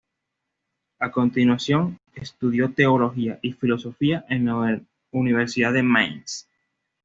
A 0.97 1.11
continuación, 1.11 1.99
estudió 2.15 2.73
teología 2.73 3.37
y 3.43 3.51
filosofía 3.53 4.25
en 4.29 4.45
la 4.47 4.81
Universidad 5.11 5.73
de 5.73 5.83
Mainz. 5.83 6.47